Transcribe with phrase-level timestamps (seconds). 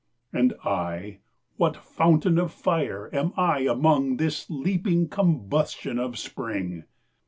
[0.33, 1.19] And I,
[1.57, 6.85] what fountain of fire am I amongThis leaping combustion of spring?